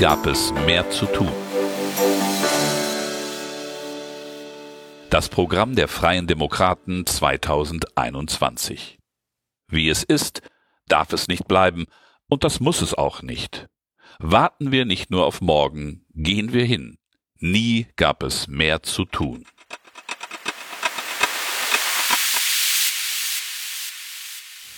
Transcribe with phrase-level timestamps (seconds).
[0.00, 1.30] Gab es mehr zu tun.
[5.10, 8.98] Das Programm der Freien Demokraten 2021.
[9.68, 10.40] Wie es ist,
[10.88, 11.84] darf es nicht bleiben,
[12.30, 13.68] und das muss es auch nicht.
[14.18, 16.96] Warten wir nicht nur auf morgen, gehen wir hin.
[17.38, 19.44] Nie gab es mehr zu tun.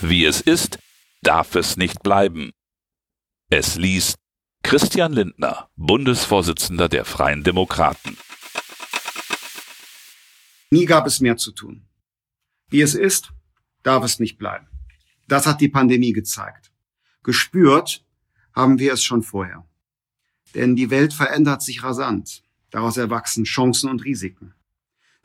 [0.00, 0.80] Wie es ist,
[1.22, 2.50] darf es nicht bleiben.
[3.48, 4.23] Es liest
[4.64, 8.16] Christian Lindner, Bundesvorsitzender der Freien Demokraten.
[10.70, 11.86] Nie gab es mehr zu tun.
[12.70, 13.30] Wie es ist,
[13.82, 14.66] darf es nicht bleiben.
[15.28, 16.72] Das hat die Pandemie gezeigt.
[17.22, 18.04] Gespürt
[18.54, 19.66] haben wir es schon vorher.
[20.54, 22.42] Denn die Welt verändert sich rasant.
[22.70, 24.54] Daraus erwachsen Chancen und Risiken.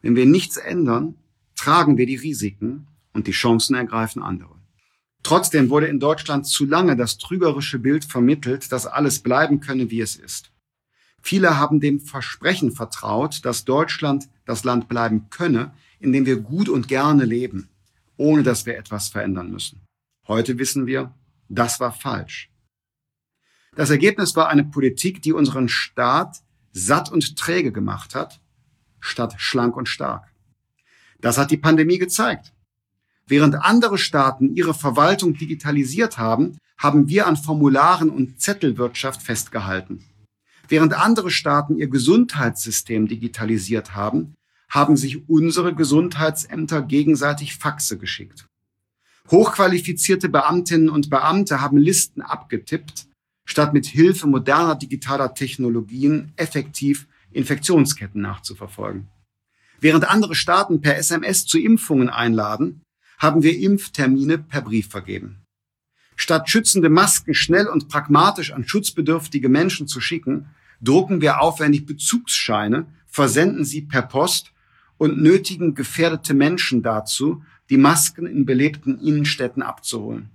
[0.02, 1.16] Wenn wir nichts ändern,
[1.56, 4.59] tragen wir die Risiken und die Chancen ergreifen andere.
[5.24, 10.02] Trotzdem wurde in Deutschland zu lange das trügerische Bild vermittelt, dass alles bleiben könne, wie
[10.02, 10.52] es ist.
[11.22, 16.70] Viele haben dem Versprechen vertraut, dass Deutschland das Land bleiben könne, in dem wir gut
[16.70, 17.70] und gerne leben,
[18.16, 19.82] ohne dass wir etwas verändern müssen.
[20.28, 21.14] Heute wissen wir,
[21.50, 22.50] das war falsch.
[23.76, 28.40] Das Ergebnis war eine Politik, die unseren Staat satt und träge gemacht hat,
[29.00, 30.34] statt schlank und stark.
[31.20, 32.54] Das hat die Pandemie gezeigt.
[33.30, 40.04] Während andere Staaten ihre Verwaltung digitalisiert haben, haben wir an Formularen und Zettelwirtschaft festgehalten.
[40.68, 44.34] Während andere Staaten ihr Gesundheitssystem digitalisiert haben,
[44.68, 48.48] haben sich unsere Gesundheitsämter gegenseitig Faxe geschickt.
[49.30, 53.08] Hochqualifizierte Beamtinnen und Beamte haben Listen abgetippt,
[53.46, 59.08] statt mit Hilfe moderner digitaler Technologien effektiv Infektionsketten nachzuverfolgen.
[59.80, 62.82] Während andere Staaten per SMS zu Impfungen einladen,
[63.20, 65.42] haben wir Impftermine per Brief vergeben.
[66.16, 70.48] Statt schützende Masken schnell und pragmatisch an schutzbedürftige Menschen zu schicken,
[70.82, 74.52] drucken wir aufwendig Bezugsscheine, versenden sie per Post
[74.98, 80.30] und nötigen gefährdete Menschen dazu, die Masken in belebten Innenstädten abzuholen.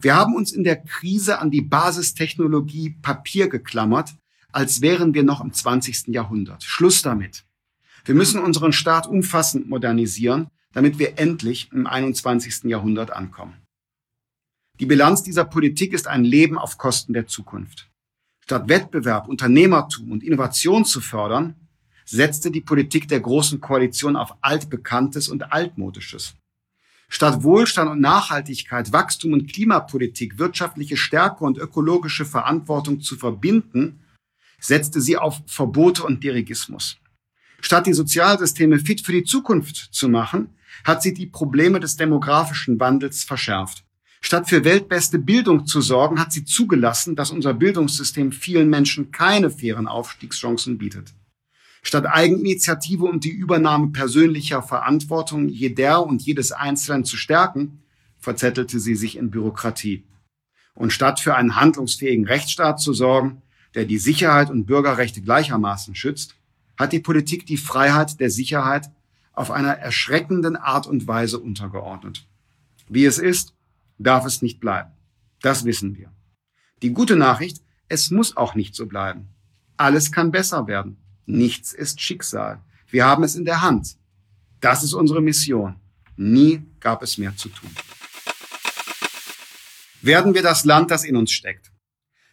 [0.00, 4.14] Wir haben uns in der Krise an die Basistechnologie Papier geklammert,
[4.52, 6.08] als wären wir noch im 20.
[6.08, 6.62] Jahrhundert.
[6.62, 7.44] Schluss damit.
[8.04, 12.64] Wir müssen unseren Staat umfassend modernisieren, damit wir endlich im 21.
[12.64, 13.54] Jahrhundert ankommen.
[14.78, 17.88] Die Bilanz dieser Politik ist ein Leben auf Kosten der Zukunft.
[18.44, 21.54] Statt Wettbewerb, Unternehmertum und Innovation zu fördern,
[22.04, 26.34] setzte die Politik der Großen Koalition auf Altbekanntes und Altmodisches.
[27.08, 34.04] Statt Wohlstand und Nachhaltigkeit, Wachstum und Klimapolitik, wirtschaftliche Stärke und ökologische Verantwortung zu verbinden,
[34.60, 36.98] setzte sie auf Verbote und Dirigismus.
[37.62, 40.50] Statt die Sozialsysteme fit für die Zukunft zu machen,
[40.84, 43.84] hat sie die Probleme des demografischen Wandels verschärft.
[44.20, 49.50] Statt für weltbeste Bildung zu sorgen, hat sie zugelassen, dass unser Bildungssystem vielen Menschen keine
[49.50, 51.14] fairen Aufstiegschancen bietet.
[51.82, 57.82] Statt Eigeninitiative und die Übernahme persönlicher Verantwortung jeder und jedes Einzelnen zu stärken,
[58.18, 60.04] verzettelte sie sich in Bürokratie.
[60.74, 63.42] Und statt für einen handlungsfähigen Rechtsstaat zu sorgen,
[63.76, 66.34] der die Sicherheit und Bürgerrechte gleichermaßen schützt,
[66.76, 68.90] hat die Politik die Freiheit der Sicherheit
[69.36, 72.26] auf einer erschreckenden Art und Weise untergeordnet.
[72.88, 73.54] Wie es ist,
[73.98, 74.90] darf es nicht bleiben.
[75.42, 76.10] Das wissen wir.
[76.82, 79.28] Die gute Nachricht, es muss auch nicht so bleiben.
[79.76, 80.96] Alles kann besser werden.
[81.26, 82.60] Nichts ist Schicksal.
[82.88, 83.96] Wir haben es in der Hand.
[84.60, 85.76] Das ist unsere Mission.
[86.16, 87.70] Nie gab es mehr zu tun.
[90.00, 91.70] Werden wir das Land, das in uns steckt.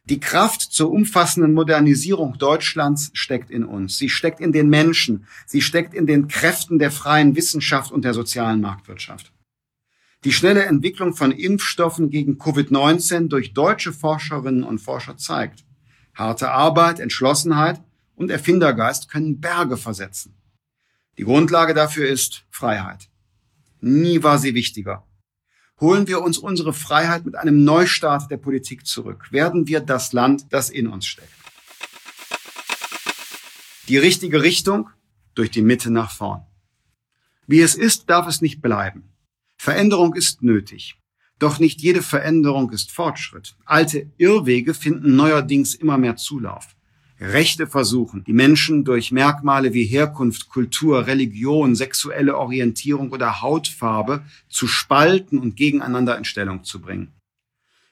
[0.05, 3.97] Die Kraft zur umfassenden Modernisierung Deutschlands steckt in uns.
[3.97, 5.25] Sie steckt in den Menschen.
[5.45, 9.31] Sie steckt in den Kräften der freien Wissenschaft und der sozialen Marktwirtschaft.
[10.25, 15.63] Die schnelle Entwicklung von Impfstoffen gegen Covid-19 durch deutsche Forscherinnen und Forscher zeigt,
[16.13, 17.81] harte Arbeit, Entschlossenheit
[18.15, 20.35] und Erfindergeist können Berge versetzen.
[21.17, 23.09] Die Grundlage dafür ist Freiheit.
[23.79, 25.05] Nie war sie wichtiger
[25.79, 29.31] holen wir uns unsere Freiheit mit einem Neustart der Politik zurück.
[29.31, 31.31] Werden wir das Land, das in uns steckt.
[33.87, 34.89] Die richtige Richtung
[35.35, 36.45] durch die Mitte nach vorn.
[37.47, 39.09] Wie es ist, darf es nicht bleiben.
[39.57, 40.95] Veränderung ist nötig.
[41.39, 43.55] Doch nicht jede Veränderung ist Fortschritt.
[43.65, 46.75] Alte Irrwege finden neuerdings immer mehr Zulauf.
[47.19, 54.67] Rechte versuchen, die Menschen durch Merkmale wie Herkunft, Kultur, Religion, sexuelle Orientierung oder Hautfarbe zu
[54.67, 57.13] spalten und gegeneinander in Stellung zu bringen.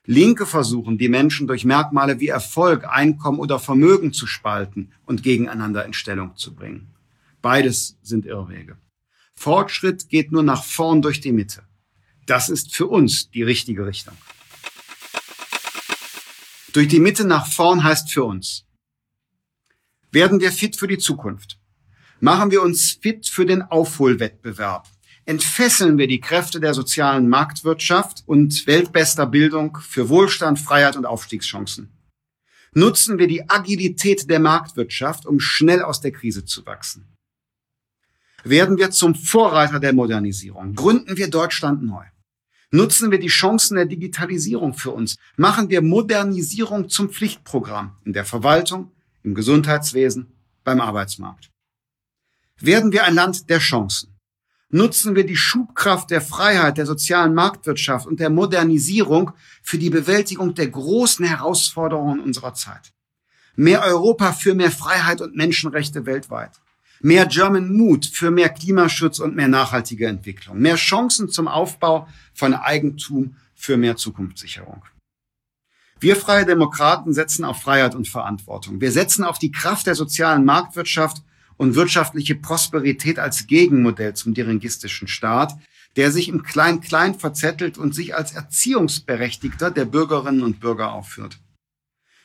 [0.06, 5.86] Linke versuchen, die Menschen durch Merkmale wie Erfolg, Einkommen oder Vermögen zu spalten und gegeneinander
[5.86, 6.88] in Stellung zu bringen.
[7.42, 8.78] Beides sind Irrwege.
[9.36, 11.64] Fortschritt geht nur nach vorn durch die Mitte.
[12.26, 14.16] Das ist für uns die richtige Richtung.
[16.74, 18.66] Durch die Mitte nach vorn heißt für uns,
[20.12, 21.58] werden wir fit für die Zukunft.
[22.20, 24.88] Machen wir uns fit für den Aufholwettbewerb.
[25.26, 31.90] Entfesseln wir die Kräfte der sozialen Marktwirtschaft und weltbester Bildung für Wohlstand, Freiheit und Aufstiegschancen.
[32.74, 37.08] Nutzen wir die Agilität der Marktwirtschaft, um schnell aus der Krise zu wachsen.
[38.44, 40.74] Werden wir zum Vorreiter der Modernisierung.
[40.74, 42.06] Gründen wir Deutschland neu.
[42.72, 45.18] Nutzen wir die Chancen der Digitalisierung für uns.
[45.36, 48.92] Machen wir Modernisierung zum Pflichtprogramm in der Verwaltung,
[49.24, 50.34] im Gesundheitswesen,
[50.64, 51.50] beim Arbeitsmarkt.
[52.60, 54.16] Werden wir ein Land der Chancen.
[54.70, 59.32] Nutzen wir die Schubkraft der Freiheit, der sozialen Marktwirtschaft und der Modernisierung
[59.64, 62.94] für die Bewältigung der großen Herausforderungen unserer Zeit.
[63.56, 66.52] Mehr Europa für mehr Freiheit und Menschenrechte weltweit.
[67.02, 70.60] Mehr German Mood für mehr Klimaschutz und mehr nachhaltige Entwicklung.
[70.60, 74.84] Mehr Chancen zum Aufbau von Eigentum für mehr Zukunftssicherung.
[76.02, 78.82] Wir freie Demokraten setzen auf Freiheit und Verantwortung.
[78.82, 81.22] Wir setzen auf die Kraft der sozialen Marktwirtschaft
[81.58, 85.54] und wirtschaftliche Prosperität als Gegenmodell zum dirigistischen Staat,
[85.96, 91.38] der sich im Klein-Klein verzettelt und sich als Erziehungsberechtigter der Bürgerinnen und Bürger aufführt.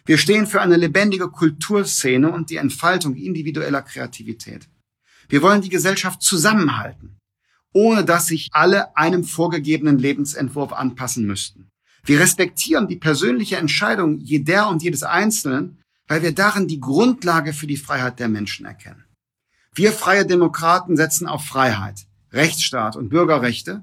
[0.07, 4.71] Wir stehen für eine lebendige Kulturszene und die Entfaltung individueller Kreativität.
[5.29, 7.19] Wir wollen die Gesellschaft zusammenhalten,
[7.75, 11.69] ohne dass sich alle einem vorgegebenen Lebensentwurf anpassen müssten.
[12.07, 17.67] Wir respektieren die persönliche Entscheidung jeder und jedes Einzelnen, weil wir darin die Grundlage für
[17.67, 19.05] die Freiheit der Menschen erkennen.
[19.75, 23.83] Wir freie Demokraten setzen auf Freiheit, Rechtsstaat und Bürgerrechte,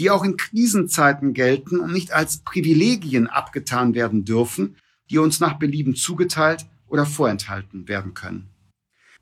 [0.00, 4.76] die auch in Krisenzeiten gelten und nicht als Privilegien abgetan werden dürfen,
[5.08, 8.48] die uns nach Belieben zugeteilt oder vorenthalten werden können.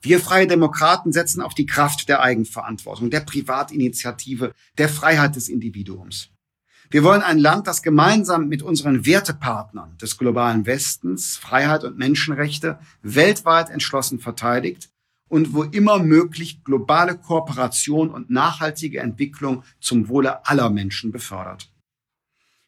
[0.00, 6.30] Wir freie Demokraten setzen auf die Kraft der Eigenverantwortung, der Privatinitiative, der Freiheit des Individuums.
[6.90, 12.78] Wir wollen ein Land, das gemeinsam mit unseren Wertepartnern des globalen Westens Freiheit und Menschenrechte
[13.02, 14.88] weltweit entschlossen verteidigt
[15.28, 21.70] und wo immer möglich globale Kooperation und nachhaltige Entwicklung zum Wohle aller Menschen befördert.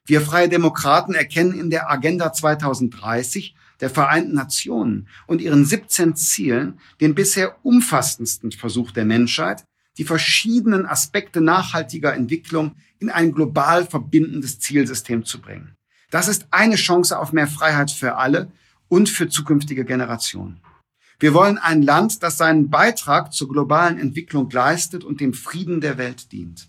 [0.04, 6.78] Wir Freie Demokraten erkennen in der Agenda 2030 der Vereinten Nationen und ihren 17 Zielen
[7.00, 9.64] den bisher umfassendsten Versuch der Menschheit,
[9.96, 15.74] die verschiedenen Aspekte nachhaltiger Entwicklung in ein global verbindendes Zielsystem zu bringen.
[16.10, 18.52] Das ist eine Chance auf mehr Freiheit für alle
[18.88, 20.60] und für zukünftige Generationen.
[21.18, 25.98] Wir wollen ein Land, das seinen Beitrag zur globalen Entwicklung leistet und dem Frieden der
[25.98, 26.68] Welt dient.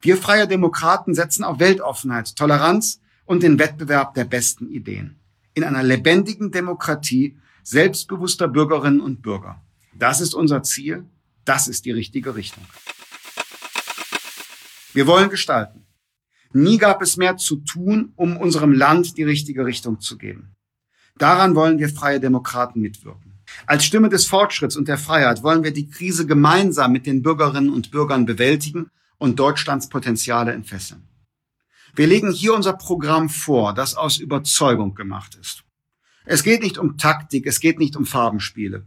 [0.00, 5.20] Wir freie Demokraten setzen auf Weltoffenheit, Toleranz und den Wettbewerb der besten Ideen.
[5.54, 9.62] In einer lebendigen Demokratie selbstbewusster Bürgerinnen und Bürger.
[9.96, 11.04] Das ist unser Ziel.
[11.44, 12.64] Das ist die richtige Richtung.
[14.94, 15.86] Wir wollen gestalten.
[16.52, 20.54] Nie gab es mehr zu tun, um unserem Land die richtige Richtung zu geben.
[21.18, 23.42] Daran wollen wir freie Demokraten mitwirken.
[23.66, 27.70] Als Stimme des Fortschritts und der Freiheit wollen wir die Krise gemeinsam mit den Bürgerinnen
[27.70, 31.08] und Bürgern bewältigen und Deutschlands Potenziale entfesseln.
[31.96, 35.64] Wir legen hier unser Programm vor, das aus Überzeugung gemacht ist.
[36.24, 38.86] Es geht nicht um Taktik, es geht nicht um Farbenspiele.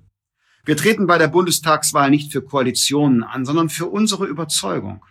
[0.64, 5.04] Wir treten bei der Bundestagswahl nicht für Koalitionen an, sondern für unsere Überzeugung.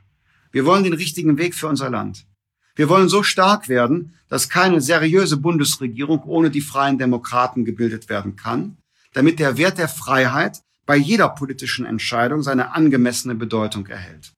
[0.53, 2.26] Wir wollen den richtigen Weg für unser Land.
[2.75, 8.37] Wir wollen so stark werden, dass keine seriöse Bundesregierung ohne die freien Demokraten gebildet werden
[8.37, 8.76] kann,
[9.12, 14.33] damit der Wert der Freiheit bei jeder politischen Entscheidung seine angemessene Bedeutung erhält.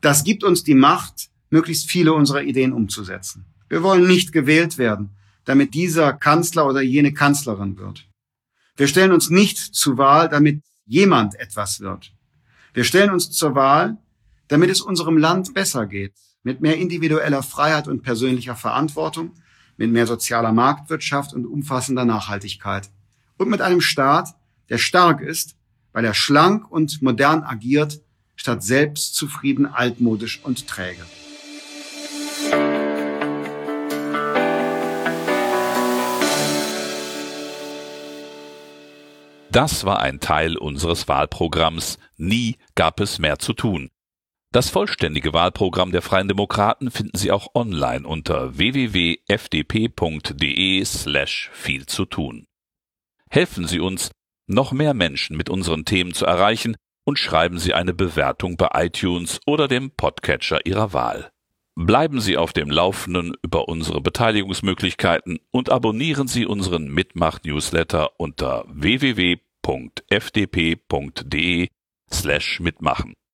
[0.00, 3.46] Das gibt uns die Macht, möglichst viele unserer Ideen umzusetzen.
[3.68, 5.10] Wir wollen nicht gewählt werden,
[5.44, 8.08] damit dieser Kanzler oder jene Kanzlerin wird.
[8.76, 12.12] Wir stellen uns nicht zur Wahl, damit jemand etwas wird.
[12.74, 13.98] Wir stellen uns zur Wahl,
[14.52, 19.32] damit es unserem Land besser geht, mit mehr individueller Freiheit und persönlicher Verantwortung,
[19.78, 22.90] mit mehr sozialer Marktwirtschaft und umfassender Nachhaltigkeit
[23.38, 24.34] und mit einem Staat,
[24.68, 25.56] der stark ist,
[25.94, 28.02] weil er schlank und modern agiert
[28.36, 31.02] statt selbstzufrieden, altmodisch und träge.
[39.50, 43.91] Das war ein Teil unseres Wahlprogramms Nie gab es mehr zu tun.
[44.52, 49.24] Das vollständige Wahlprogramm der Freien Demokraten finden Sie auch online unter www.fdp.de
[50.84, 52.44] slash viel zu tun.
[53.30, 54.10] Helfen Sie uns,
[54.46, 59.40] noch mehr Menschen mit unseren Themen zu erreichen und schreiben Sie eine Bewertung bei iTunes
[59.46, 61.30] oder dem Podcatcher Ihrer Wahl.
[61.74, 69.38] Bleiben Sie auf dem Laufenden über unsere Beteiligungsmöglichkeiten und abonnieren Sie unseren Mitmach-Newsletter unter www.fdp.de
[72.12, 73.14] slash mitmachen.